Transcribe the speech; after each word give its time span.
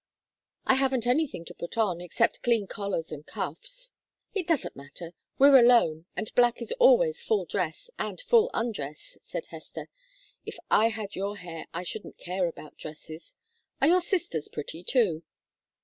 "I 0.65 0.73
haven't 0.73 1.05
anything 1.05 1.45
to 1.45 1.53
put 1.53 1.77
on, 1.77 2.01
except 2.01 2.41
clean 2.41 2.65
collars 2.65 3.11
and 3.11 3.23
cuffs." 3.23 3.91
"It 4.33 4.47
doesn't 4.47 4.75
matter; 4.75 5.13
we're 5.37 5.59
alone, 5.59 6.07
and 6.15 6.33
black 6.33 6.59
is 6.59 6.71
always 6.79 7.21
full 7.21 7.45
dress 7.45 7.87
and 7.99 8.19
full 8.19 8.49
undress," 8.51 9.19
said 9.21 9.45
Hester. 9.51 9.89
"If 10.43 10.57
I 10.71 10.89
had 10.89 11.15
your 11.15 11.37
hair 11.37 11.67
I 11.71 11.83
shouldn't 11.83 12.17
care 12.17 12.47
about 12.47 12.77
dresses. 12.79 13.35
Are 13.79 13.87
your 13.89 14.01
sisters 14.01 14.47
pretty, 14.47 14.83
too?" 14.83 15.21